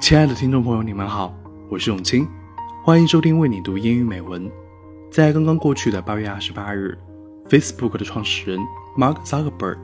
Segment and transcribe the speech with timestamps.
[0.00, 1.32] 亲爱的听众朋友，你们好，
[1.68, 2.26] 我是永清，
[2.82, 4.50] 欢迎收听为你读英语美文。
[5.10, 6.96] 在刚刚过去的八月二十八日
[7.50, 8.58] ，Facebook 的创始人
[8.96, 9.76] Mark Zuckerberg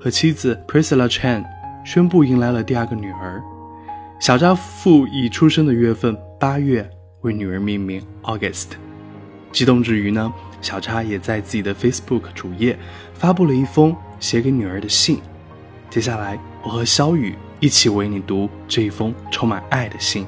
[0.00, 1.44] 和妻子 Priscilla Chan
[1.84, 3.42] 宣布迎来了第二个女儿。
[4.18, 6.88] 小扎父以出生的月份八月
[7.20, 8.68] 为女儿命名 August。
[9.52, 10.32] 激动之余呢，
[10.62, 12.76] 小扎也在自己的 Facebook 主页
[13.12, 15.20] 发布了一封写给女儿的信。
[15.90, 20.25] 接下来，我和小雨一起为你读这一封充满爱的信。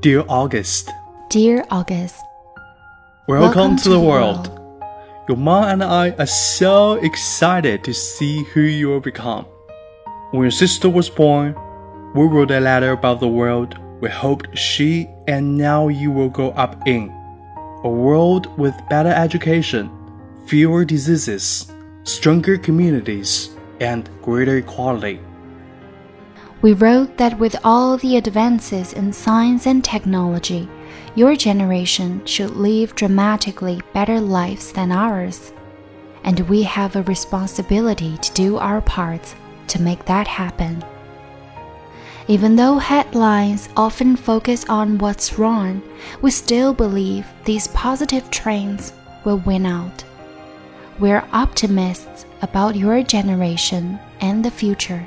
[0.00, 0.90] Dear August,
[1.30, 2.16] Dear August,
[3.26, 4.50] welcome, to, the, world.
[5.28, 9.46] Your mom and I are so excited to see who you will become.
[10.30, 11.56] When your sister was born,
[12.14, 16.49] we wrote a letter about the world we hoped she and now you will grow
[16.49, 17.09] up in.
[17.83, 19.89] A world with better education,
[20.47, 21.71] fewer diseases,
[22.03, 25.19] stronger communities, and greater equality.
[26.61, 30.69] We wrote that with all the advances in science and technology,
[31.15, 35.53] your generation should live dramatically better lives than ours.
[36.23, 39.35] And we have a responsibility to do our parts
[39.67, 40.83] to make that happen.
[42.31, 45.81] Even though headlines often focus on what's wrong,
[46.21, 48.93] we still believe these positive trends
[49.25, 50.05] will win out.
[50.97, 55.05] We're optimists about your generation and the future.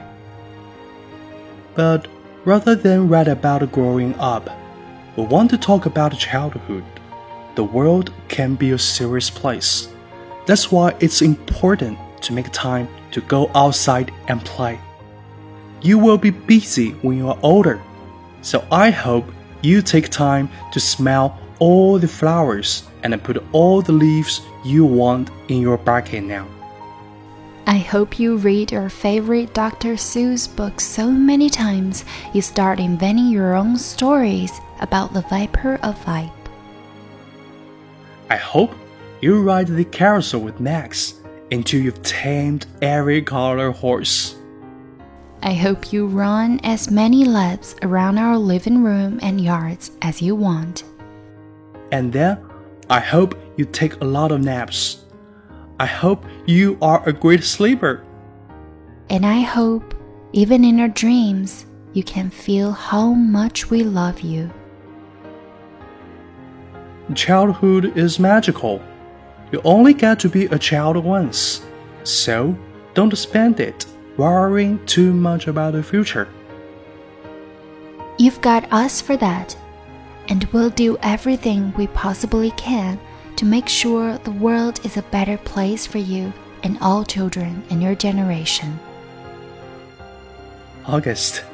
[1.74, 2.08] But
[2.44, 4.50] rather than write about growing up,
[5.16, 6.84] we want to talk about childhood.
[7.54, 9.88] The world can be a serious place.
[10.44, 14.78] That's why it's important to make time to go outside and play.
[15.84, 17.78] You will be busy when you are older,
[18.40, 19.26] so I hope
[19.60, 25.28] you take time to smell all the flowers and put all the leaves you want
[25.48, 26.48] in your bucket now.
[27.66, 29.96] I hope you read your favorite Dr.
[29.96, 36.02] Seuss book so many times you start inventing your own stories about the Viper of
[36.06, 36.32] Vipe.
[38.30, 38.74] I hope
[39.20, 41.20] you ride the carousel with Max
[41.52, 44.36] until you've tamed every color horse.
[45.46, 50.34] I hope you run as many laps around our living room and yards as you
[50.34, 50.84] want.
[51.92, 52.38] And then
[52.88, 55.04] I hope you take a lot of naps.
[55.78, 58.02] I hope you are a great sleeper.
[59.10, 59.94] And I hope,
[60.32, 64.50] even in our dreams, you can feel how much we love you.
[67.14, 68.82] Childhood is magical.
[69.52, 71.66] You only get to be a child once.
[72.02, 72.56] So
[72.94, 73.84] don't spend it
[74.16, 76.28] worrying too much about the future.
[78.18, 79.56] You've got us for that,
[80.28, 83.00] and we'll do everything we possibly can
[83.36, 86.32] to make sure the world is a better place for you
[86.62, 88.78] and all children in your generation.
[90.86, 91.44] August,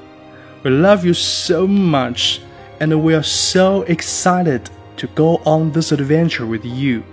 [0.63, 2.43] we love you so much
[2.81, 7.05] and we are so excited to go on this adventure with you.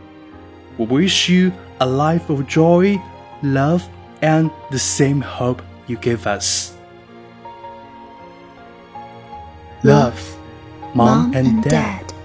[0.78, 3.02] We wish you a life of joy,
[3.44, 3.88] love,
[4.22, 6.76] and the same hope you give us.
[9.84, 10.20] Love,
[10.96, 11.64] Mom, Mom and.
[11.64, 12.17] Dad.